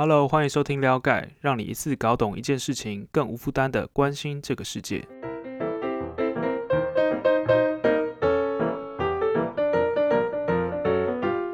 [0.00, 5.04] Hello，欢迎收听撩盖，让你一次搞懂一件事情，更无负担的关心这个世界。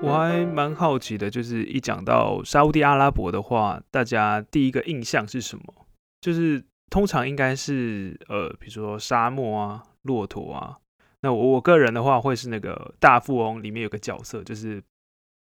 [0.02, 5.64] 我还蛮好奇的，就是一讲到沙地阿拉伯的话，大家第一个印象是什么？
[6.20, 10.76] 就是通常应该是呃，比如说沙漠啊、骆驼啊。
[11.22, 14.82] 那我我个人的话，会是那个大富翁里面有个角色，就是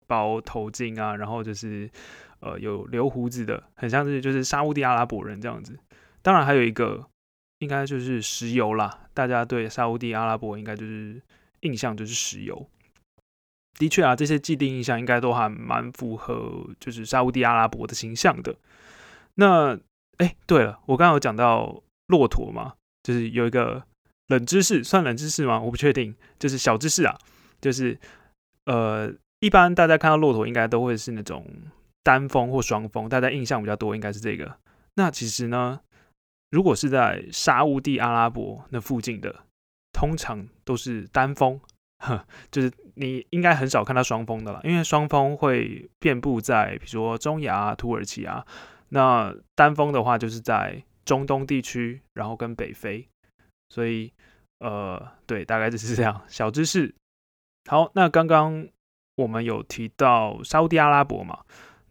[0.07, 1.91] 包头巾啊，然后就是
[2.43, 5.78] 呃有留胡子的，很像是就是沙地阿拉伯人这样子。
[6.20, 7.06] 当然还有一个，
[7.60, 9.01] 应该就是石油啦。
[9.15, 11.23] 大家对沙地阿拉伯应该就是
[11.60, 12.68] 印象就是石油。
[13.78, 18.54] 的确啊，这些既定印象应该都还蛮符合就是沙地阿拉伯的形象的。
[19.37, 19.79] 那
[20.18, 23.82] 哎，对了，我刚刚有讲到骆驼嘛，就是有一个。
[24.29, 25.60] 冷知识算冷知识吗？
[25.60, 27.18] 我不确定，就是小知识啊。
[27.60, 27.98] 就是
[28.65, 31.45] 呃，一般大家看到骆驼应该都会是那种
[32.02, 34.59] 单峰或双峰，大家印象比较多应该是这个。
[34.95, 35.80] 那其实呢，
[36.51, 39.45] 如果是在沙地阿拉伯那附近的，
[39.93, 41.60] 通常都是单峰，
[42.51, 48.46] 就是你应该很少看到双峰的了，因为双峰会遍布在比如说中亚、土耳其啊。
[48.95, 53.09] 那单峰的话，就是在中东地区，然后跟北非。
[53.71, 54.13] 所以，
[54.59, 56.21] 呃，对，大概就是这样。
[56.29, 56.95] 小知识。
[57.71, 58.69] 好，那刚刚
[59.16, 61.38] 我们有提到沙地阿拉伯嘛？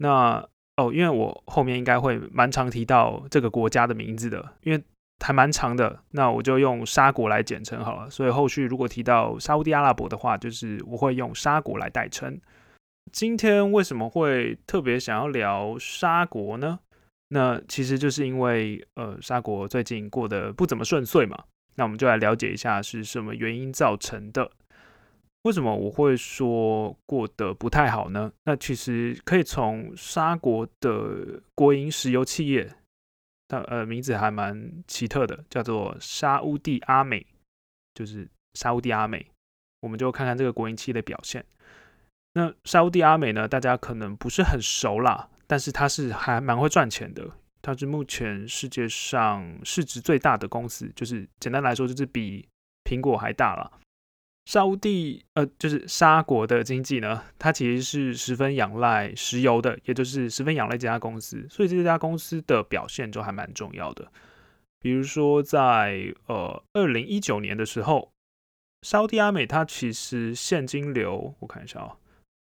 [0.01, 0.43] 那
[0.77, 4.83] 哦，因为我后面应该会蛮常提到这个国家的名字的，因为
[5.23, 5.99] 还蛮长的。
[6.11, 8.09] 那我就用沙国来简称好了。
[8.09, 12.39] 所以后续如果提到沙地阿拉伯的话，就是我会用沙国来代称。
[13.11, 16.79] 今天为什么会特别想要聊沙国呢？
[17.29, 21.43] 那其实就是因为，呃，沙国最近过得不怎么顺遂嘛。
[21.75, 24.51] 那我们就来了解一下是什么原因造成的？
[25.43, 28.31] 为什么我会说过得不太好呢？
[28.43, 32.71] 那其实可以从沙国的国营石油企业，
[33.47, 37.25] 它呃名字还蛮奇特的，叫做沙乌地阿美，
[37.95, 39.25] 就是沙乌地阿美。
[39.79, 41.43] 我们就看看这个国营企业的表现。
[42.33, 47.27] 那沙乌地阿美呢，大家可能不是很熟啦，但是它是还蛮会赚钱的。
[47.63, 52.47] 它是目前世界上市值最大的公司，就是简单来说，就是比
[52.83, 53.71] 苹果还大了。
[54.45, 64.11] 沙地呃，就是沙国的经济呢，它其实是十分仰赖石油的，也就是十分仰赖这家公司，所以这家公司的表现就还蛮重要的。
[64.79, 68.11] 比如说在呃二零一九年的时候，
[68.81, 71.97] 沙地阿美它其实现金流我看一下啊，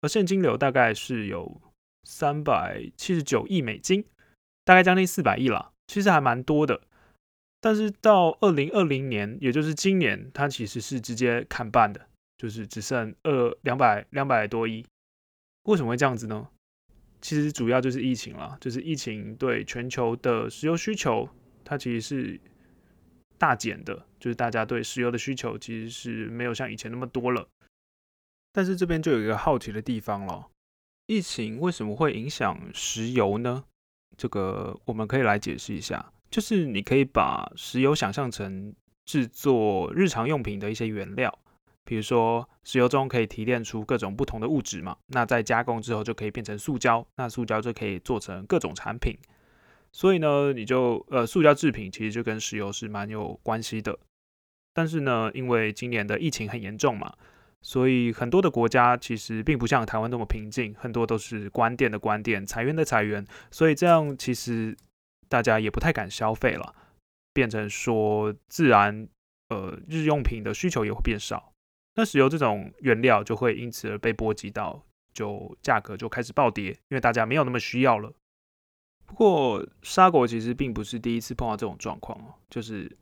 [0.01, 1.61] 呃现金流大概是有
[2.03, 4.05] 三百七十九亿美金。
[4.67, 6.81] 大概将近四百亿了，其实还蛮多的。
[7.65, 11.99] 但是到二零二零年，也就是今年，它其实是直接砍半的，
[12.37, 14.85] 就是只剩二两百两百多亿。
[15.63, 16.47] 为什么会这样子呢？
[17.21, 21.27] 其实主要就是疫情了，就是疫情对全球的石油需求，
[21.63, 22.39] 它其实是
[23.39, 27.47] 大减的，就是大家对石油的需求其实是没有像以前那么多了。
[28.51, 30.51] 但是这边就有一个好奇的地方了，
[31.07, 33.63] 疫情为什么会影响石油呢？
[34.15, 38.73] 这个我们可以来解释一下，就是你可以把石油想象成
[39.05, 41.39] 制作日常用品的一些原料，
[41.83, 49.17] 比如说石油中可以提炼出各种不同的物质嘛，那在加工之后就可以变成塑胶，那塑胶就可以做成各种产品，
[49.91, 53.97] 所以呢，你就呃塑胶制品其实就跟石油是蛮有关系的，
[54.73, 57.13] 但是呢，因为今年的疫情很严重嘛。
[57.61, 64.77] 所以很多的国家其实并不像台湾那么平静，很多都是关店的关店，裁员的裁员，所以这样其实
[65.29, 66.75] 大家也不太敢消费了，
[67.33, 69.07] 变成说自然
[69.49, 71.53] 呃日用品的需求也会变少，
[71.95, 78.13] 那石油这种原料就会因此而被波及到，就价格就开始暴跌，因为大家没有那么需要了。
[79.05, 82.97] 不过沙国其实并不是第一次碰到这种状况哦，就是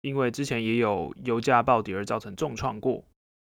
[0.00, 3.04] 因为之前也有油价暴跌而造成重创过。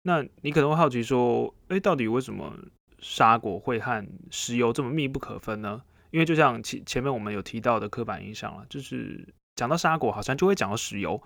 [0.03, 2.59] 那你可能会好奇说，哎，到底为什么
[2.99, 5.83] 沙果会和石油这么密不可分呢？
[6.15, 11.21] 因为就像前前面我们有提到的刻板印象了，就是讲到沙果好像就会讲到石油。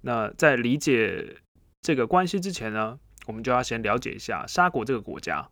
[0.00, 1.36] 那在理解
[1.82, 5.50] 这个关系之前呢，我们就要先了解一下沙果这个国家。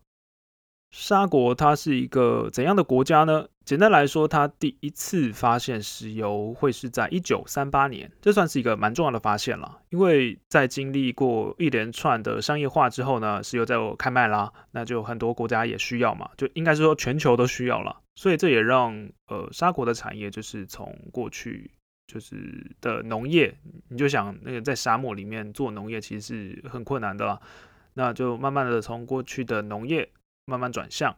[0.91, 3.47] 沙国它是一个怎样的国家呢？
[3.65, 9.81] 简单来说，它第一次发现石油会是在一九三八年，这算是一个蛮重要的发现了。
[9.89, 18.01] 因为在经历过一连串的商业化之后呢，石油在我开卖啦，那就很多国家也需要嘛，就应该是说全球都需要了。
[18.15, 21.69] 所以这也让呃沙国的产业就是从过去
[22.07, 23.53] 就是的农业，
[23.89, 27.37] 你就想那个在沙漠里面做农业其实是很困难的啦，
[27.95, 30.09] 那就慢慢的从过去的农业
[30.47, 31.15] 慢慢转向。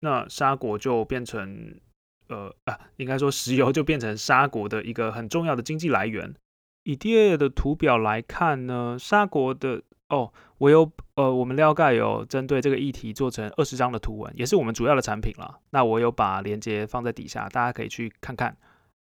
[0.00, 1.80] 那沙国就变成
[2.28, 6.34] 呃啊，应该说石油就变成沙国的一个很重要的经济来源。
[6.82, 15.58] 以第二页的图表来看呢，沙国的哦，我有呃，我们廖盖有针对这个议题做成二十张的图文，也是我们主要的产品了。
[15.70, 18.56] 那我有把链接放在底下，大家可以去看看。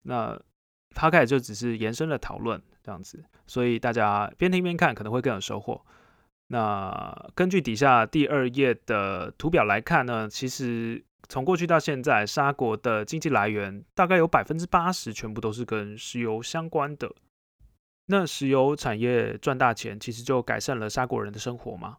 [0.02, 0.38] 那
[0.96, 5.86] 他开始就只是延伸的讨论这样子，所以大家边听边看可能会更有收获。
[6.51, 17.13] 那根据底下第二页的图表来看呢，其实从过去到现在，沙国的经济来源大概有百分之八十全部都是跟石油相关的。
[18.07, 21.98] 那石油产业赚大钱，其实就改善了沙国人的生活嘛。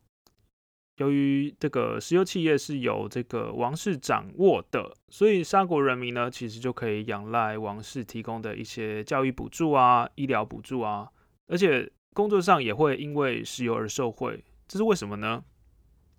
[0.97, 11.09] 由于这个石油企业是由这个王室掌握的，所以沙国人民呢，其实就可以仰赖王室提供的一些教育补助啊、医疗补助啊，
[11.47, 14.45] 而且工作上也会因为石油而受惠。
[14.67, 15.43] 这是为什么呢？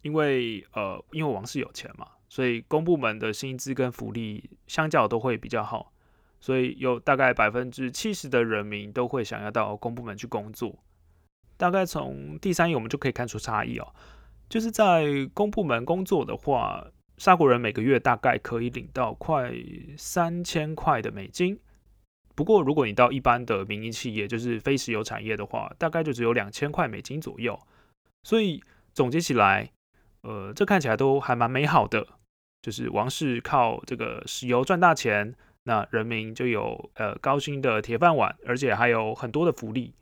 [0.01, 5.93] 因为呃，因为王室有钱嘛，所以公部门的薪资跟福利相较都会比较好。
[6.39, 10.75] 所以有大概百分之七十的人民都会想要到公部门去工作。
[11.55, 13.93] 大概从第三页我们就可以看出差异哦，
[14.49, 15.05] 就是在
[15.35, 16.83] 公部门工作的话，
[17.17, 19.53] 沙国人每个月大概可以领到快
[19.95, 21.59] 三千块的美金。
[22.41, 27.55] 不过如果你到一般的民营企业，就是非石油产业的话，大概就只有两千块美金左右。
[28.23, 28.63] 所以
[28.95, 29.71] 总结起来，
[30.23, 32.07] 呃，这看起来都还蛮美好的，
[32.63, 35.35] 就是王室靠这个石油赚大钱。
[35.65, 39.93] 那人民就有呃高薪的铁饭碗，而且还有很多的福利。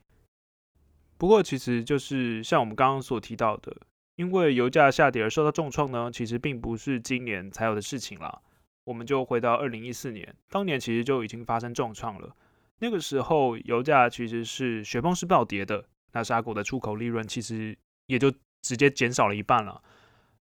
[1.17, 3.75] 不过，其实就是像我们刚刚所提到的，
[4.15, 8.39] 因为油价下跌而受到重创呢，其实并不是今年才有的事情啦。
[8.85, 12.35] 我们就回到二零一四年，当年其实就已经发生重创了。
[12.79, 17.77] 那个时候油价其实是雪崩式暴跌的，那沙果的出口利润其实
[18.07, 18.31] 也就
[18.61, 19.83] 直接减少了一半了。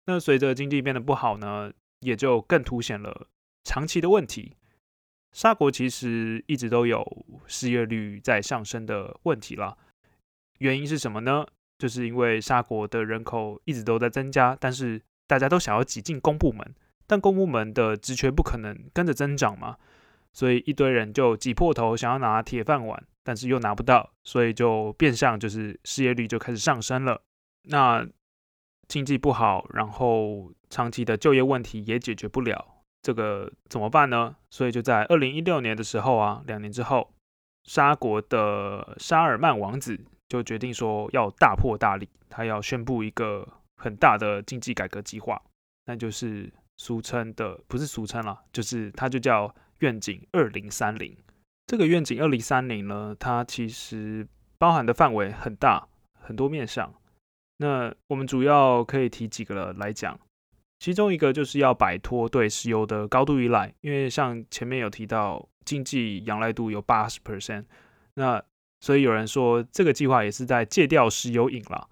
[0.06, 3.28] 那随着经济变得不好呢，也就更凸显了
[3.62, 4.56] 长期的问题。
[5.32, 9.76] 沙国其实一直都有失业率在上升的问题啦，
[10.58, 11.46] 原因是什么呢？
[11.76, 16.74] 就是因为沙国的人口一直都在增加，但是大家都想要挤进公部门，
[17.06, 19.76] 但公部门的职缺不可能跟着增长嘛，
[20.32, 27.22] 所以一堆人就挤破头想要拿铁饭碗，但是又拿不到，所以就变相就是失业率就开始上升了。
[27.64, 28.06] 那
[28.88, 32.82] 经济不好，然后长期的就业问题也解决不了。
[33.02, 34.34] 这个怎么办呢？
[34.50, 37.12] 所以就在二零一六年的时候啊，两年之后，
[37.64, 39.98] 沙国的沙尔曼王子
[40.28, 43.46] 就决定说要大破大立，他要宣布一个
[43.76, 45.40] 很大的经济改革计划，
[45.86, 51.16] 那就是俗称的不是俗称了，就是它就叫愿景二零三零。
[51.66, 54.26] 这个愿景二零三零呢，它其实
[54.58, 55.88] 包含的范围很大，
[56.20, 56.92] 很多面向。
[57.58, 60.18] 那我们主要可以提几个来讲。
[60.80, 67.64] 其中一个就是要摆脱对石油的高度依赖，因为像前面有提到，经济仰赖度有八十 percent，
[68.14, 68.42] 那
[68.80, 71.88] 所以有人说这个计划也是在戒掉石油瘾了。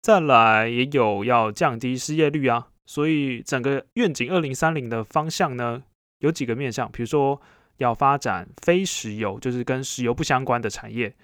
[0.00, 5.80] 再来也有要降低失业率啊，所以整个愿景二零三零的方向呢，
[6.18, 7.40] 有几个面向，比如说
[7.76, 11.14] 要发展非石油，就是跟石油不相关的产业，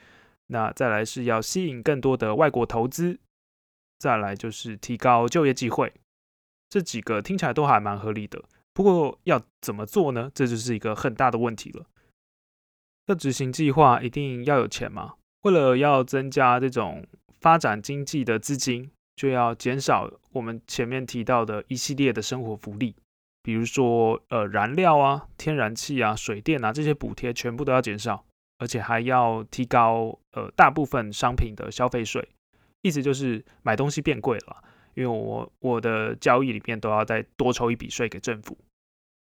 [0.46, 3.18] 那再来是要吸引更多的外国投资，
[3.98, 5.92] 再来就是提高就业机会。
[6.68, 10.30] 这几个听起来都还蛮合理的，不过要怎么做呢？
[10.32, 11.84] 这就是一个很大的问题了。
[13.06, 15.14] 要执行计划，一定要有钱嘛？
[15.42, 17.04] 为了要增加这种
[17.40, 22.94] 发展经济的资金，就要减少我们前面提到的一系列的生活福利，
[23.42, 28.24] 比如说呃燃料啊、天然气啊、水电啊这些补贴全部都要减少，
[28.58, 32.28] 而且还要提高呃大部分商品的消费税，
[32.82, 34.62] 意思就是买东西变贵了。
[34.94, 38.56] 因为我我的交易里面都要再多抽一笔税给政府，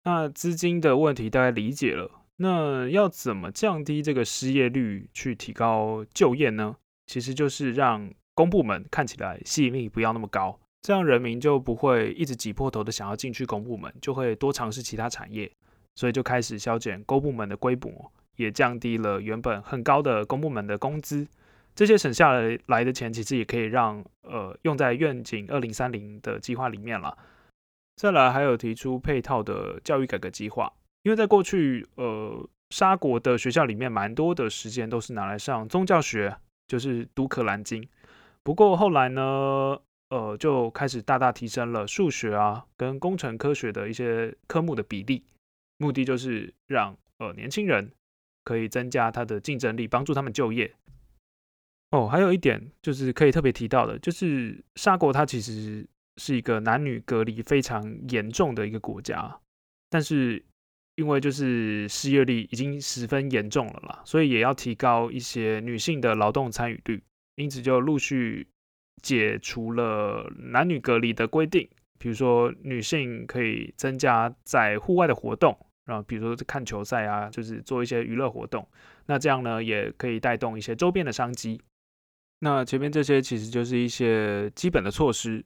[0.03, 2.11] 那资金的问题大概理解了。
[2.37, 6.75] 那要怎么降低这个失业率，去提高就业呢？
[7.07, 15.51] 其实就是让公部门看起来吸引力不要那么高，这样人民就不会一直挤破头的想要进去公部门，就会多尝试其他产业，
[15.95, 21.25] 所以就开始削减公部门的规模，也降低了原本很高的公部门的工资。
[21.73, 27.17] 这些省下来来的钱，其实也可以让呃用在愿景二零三零的计划里面了。
[27.95, 30.71] 再来还有提出配套的教育改革计划，
[31.03, 36.35] 因为在过去呃沙国的学校里面，蛮多的时间都是拿来上宗教学，
[36.67, 37.85] 就是读可兰经。
[38.45, 45.23] 不过后来呢，呃就开始大大提升了数学啊跟工程科学的一些科目的比例，
[45.77, 47.91] 目的就是让呃年轻人
[48.43, 50.71] 可以增加他的竞争力，帮助他们就业。
[51.89, 55.83] 哦，还有一点就是可以特别提到的，就是沙国它其实
[56.17, 59.39] 是一个男女隔离非常严重的一个国家，
[59.89, 60.43] 但是
[60.97, 67.01] 因为就是失业率已经十分严重了啦，所以也要提高一些女性的劳动参与率，
[67.35, 68.47] 因此就陆续
[69.01, 78.67] 解除了男女隔离的规定，比如说女性可以增加在户外的活动，然后比如说看球赛啊，就是做一些娱乐活动，
[79.05, 81.61] 那这样呢也可以带动一些周边的商机。
[82.39, 85.45] 那前面这些其实就是一些基本的措施，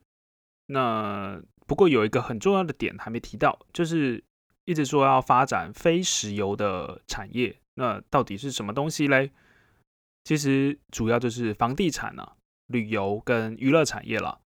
[0.67, 4.24] 那不过有一个很重要的点还没提到，就是。
[4.65, 9.31] 一直说要发展非石油的产业，那到底是什么东西嘞？
[10.23, 12.33] 其实主要就是房地产啊、
[12.67, 14.39] 旅游跟娱乐产业了。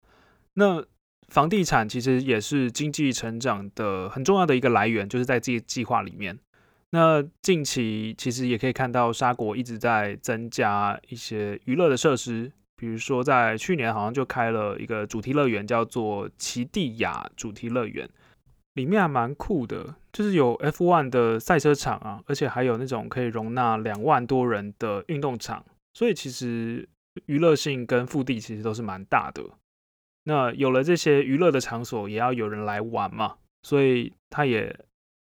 [0.55, 0.85] 那
[1.29, 6.39] 房地产其实也是经济成长的很重要的一个来源，就是在这计划里面。
[6.91, 18.07] 那近期其实也可以看到沙国一直在增加一些娱乐的设施，比如说在去年好像就开了一个主题乐园，叫做奇蒂亚主题乐园。
[18.75, 25.65] 里面还蛮酷的，就是有 F1 的赛车场啊，而且还有那种可以容纳两万多人的运动场，
[25.95, 26.89] 所以其实
[27.27, 29.43] 娱乐性跟腹地其实都是蛮大的。
[30.25, 34.75] 那有了这些娱乐的场所，也要有人来玩嘛，所以他也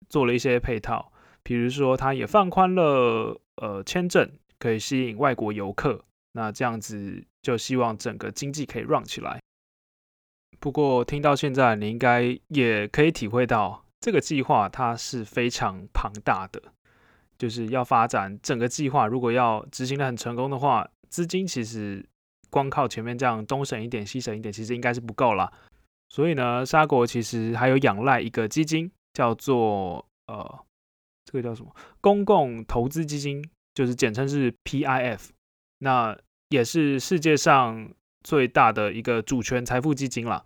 [0.08, 1.12] 做了一些配套，
[1.44, 9.42] 比如说他也放宽了呃签证，可以吸引外国游客，那这样子就希望整个经济可以 run 起来。
[10.62, 16.62] 不过听到现在，你应该也可以体会到，这个计划它是非常庞大的，
[17.40, 19.08] 就是要发展整个计划。
[19.08, 22.06] 如果要执行的很成功的话，资金其实
[22.52, 25.52] 光靠前面这样东省一点西省一点，其实应该是不够了。
[26.10, 30.60] 所以呢，沙国其实还有仰赖一个基金，叫做呃，
[31.26, 31.76] 这个叫什么？
[32.02, 35.30] 公共投资基金，就是简称是 PIF。
[35.80, 36.16] 那
[36.50, 37.92] 也是世界上。
[38.24, 40.46] 最大的一个主权财富基金了，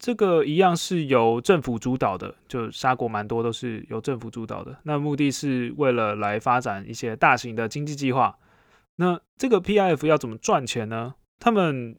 [0.00, 4.78] 这个一样是由政府主导的，就沙国蛮多都是由政府主导的。
[4.84, 8.38] 那目的是为了来发展一些大型的经济计划。
[8.96, 11.14] 那这个 PIF 要怎么赚钱呢？
[11.40, 11.98] 他们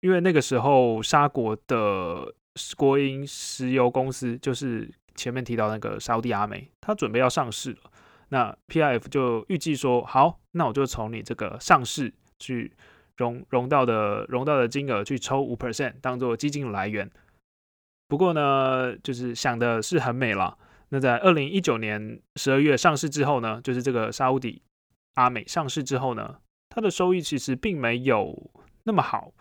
[0.00, 2.34] 因为那个时候沙国的
[2.76, 7.78] 国营石油公司，就是前面提到那个沙地阿美，它准备要上市了。
[8.28, 12.72] 那 PIF 就预计说，好，那我就从你这个上市去。
[13.20, 17.10] 融融到的融到的金额去抽五 percent 当做基金来源，
[18.08, 20.56] 不过呢，就是想的是很美了。
[20.88, 24.62] 那在二零一九年十二月上市之后呢，就是这个沙乌迪
[25.16, 26.38] 阿美上市之后呢，
[26.70, 28.50] 它的收益其实并没有
[28.84, 29.34] 那么好。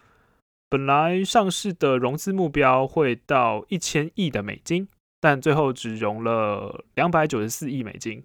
[0.70, 4.90] 本来上市的融资目标会到一千亿的美金，
[5.22, 8.24] 但最后只融了两百九十四亿美金，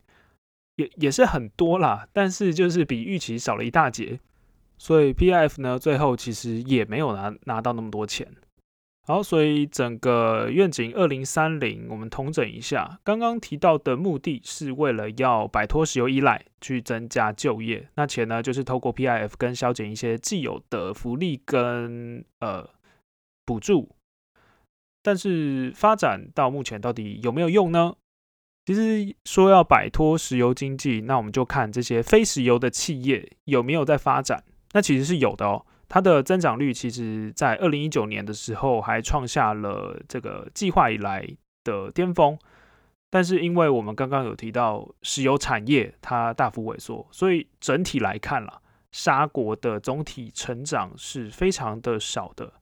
[0.76, 4.18] 也也是很多啦，但是就是比预期少了一大截。
[4.78, 8.26] 所以 P I F 呢，最后其实也没有拿拿到那么多钱。
[9.06, 17.86] 好，所以整个愿景二零三零，我们统整一下，刚刚提到的目的是为了要摆脱石油依赖，去增加就业。
[17.96, 22.66] 那钱呢，就是透过 P I F 跟削减一些既有的福利跟呃
[23.44, 23.90] 补助。
[25.02, 27.94] 但是发展到目前，到底有没有用呢？
[28.64, 34.42] 其实说要摆脱石油经济，那我们就看这些非石油的企业有没有在发展。
[34.74, 41.26] 那其实是有的哦，它的增长率其实，在二零一九年的时候还创下了这个计划以来
[41.62, 42.38] 的巅峰。
[43.08, 52.52] 但是，因为我们刚刚有提到石油产业它大幅萎缩，所以整体来看了沙国的总体成长是非常的少的，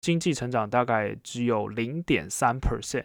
[0.00, 3.04] 经济成长大概只有零点三 percent。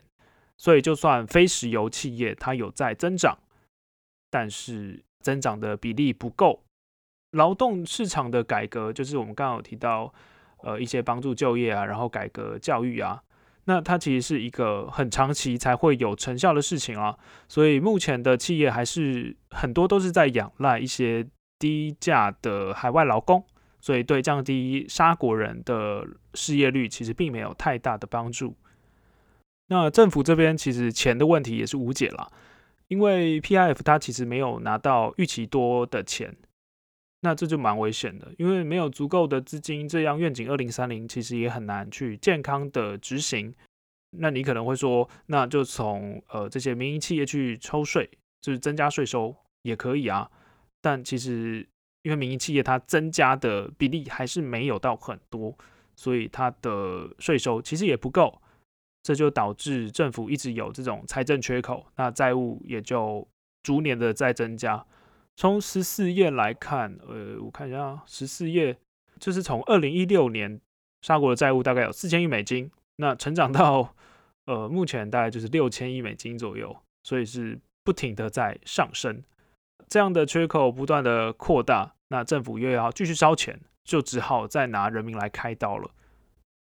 [0.57, 3.37] 所以，就算非石油企业它有在增长，
[4.31, 6.63] 但是增长的比例不够。
[7.37, 10.13] 劳动市场的改革，就是我们刚刚有提到，
[10.63, 13.21] 呃，一些帮助就业啊，然后改革教育啊，
[13.65, 17.15] 那它其实是一个很长期才会有成效的事情啊。
[17.47, 21.25] 所以目前的企业还是很多都是在仰赖一些
[21.59, 23.45] 低价的海外劳工，
[23.79, 28.55] 所以对降低沙国人的失业率其实并没有太大的帮助。
[29.69, 32.31] 那政府这边其实钱的问题也是无解了，
[32.87, 36.35] 因为 PIF 它其实没有拿到预期多的钱。
[37.21, 43.53] 那这就蛮危险的，因为没有足够的资金，这样愿景二零三零其实也很难去健康的执行。
[44.11, 48.09] 那你可能会说，那就从呃这些民营企业去抽税，
[48.41, 50.29] 就是增加税收也可以啊。
[50.79, 51.67] 但其实
[52.03, 55.57] 因为民营企业它增加的比例还是没有到很多，
[55.95, 58.39] 所以它的税收其实也不够，
[59.01, 63.27] 这就导致政府一直有这种财政缺口，那债务也就
[63.63, 64.85] 逐年的在增加。
[65.37, 68.75] 从十四页来看，呃，我看一下啊，十四页
[69.19, 70.59] 就是从二零一六年
[71.03, 73.93] 沙国的债务大概有四千亿美金，那成长到
[74.47, 79.21] 呃目前大概就是六千亿美金左右，所以是不停的在上升，
[79.87, 85.91] 这样的缺口不断的扩大，那政府又要继续烧钱，就只好再拿人民来开刀了。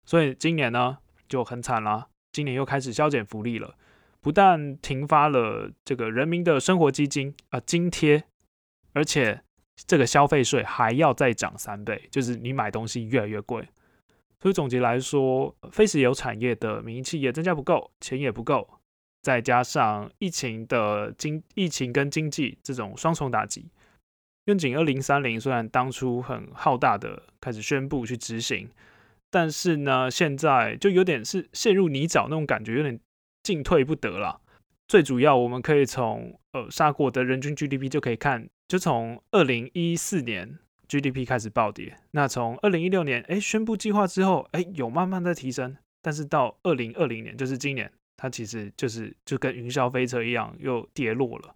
[0.05, 3.73] 所以今年呢就很惨啦，今年又开始削减福利了，
[4.21, 8.25] 不但停发了这个人民的生活基金啊津贴，
[8.93, 9.41] 而且
[9.87, 13.67] 这个消费税还要再涨三倍，就是你买东西越来越贵。
[14.41, 18.69] 所以总结来说，非石油产业的民营企业增加不够，钱也不够。
[19.21, 23.69] 再加上疫情的经疫情跟经济这种双重打击，
[24.45, 28.69] 愿景二零三零虽然当初很浩大的开始宣布去执行，
[29.29, 32.97] 但是呢，现在就有点是陷入泥沼那种感觉，有点
[33.43, 34.39] 进退不得了。
[34.89, 47.89] 最主要，我们可以从呃沙国的人均 GDP 就可以看，就从二零一四年 GDP 开始暴跌，那从二零一六年哎宣布计划之后，哎有慢慢的提升，但是到二零二零年，就是今年。
[48.21, 51.55] 它其实就是就跟云霄飞车一样又跌落了，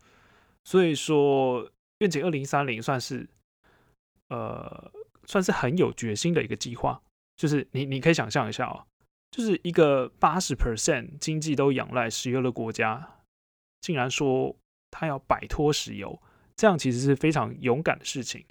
[0.63, 3.27] 所以说愿景二零三零算是
[4.29, 4.89] 呃
[5.25, 7.01] 算是很有决心的一个计划，
[7.35, 8.85] 就是你你可以想象一下啊，
[9.29, 13.12] 就是一个八十 percent 经济都仰赖石油的国家，
[13.83, 14.55] 竟然说
[14.89, 16.17] 他要摆脱石油，
[16.55, 18.45] 这样其实是非常勇敢的事情，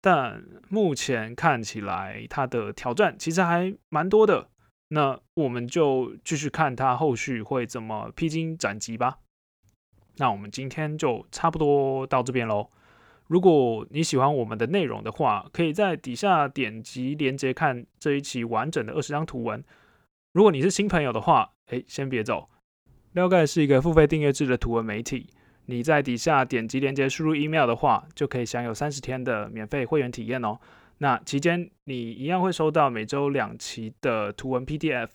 [0.00, 4.48] 但目前看起来他的挑战其实还蛮多的。
[4.90, 9.18] 那我们就继续看他后续会怎么披荆斩棘吧。
[10.18, 12.70] 那我们今天就差不多到这边喽。
[13.26, 19.64] 如果你喜欢我们的内容的话，可以在底下点击链接看这一期完整的二十张图文。
[20.32, 22.48] 如果你是新朋友的话，哎，先别走。
[23.14, 25.28] 撩盖是一个付费订阅制的图文媒体，
[25.66, 30.58] 你在底下点击链接输入 email 的话，就可以享有三十天的免费会员体验哦。
[30.98, 35.08] 那期间，你一样会收到每周两期的图文 PDF。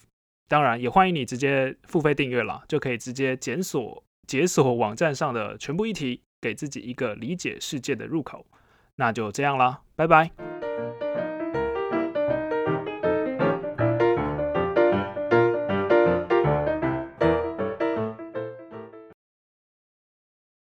[0.48, 8.46] 当然，也欢迎你直接付费订阅了，就可以直接检索、解锁网站上的全部议题，给自己一个理解世界的入口。
[8.96, 10.59] 那就这样啦，拜拜。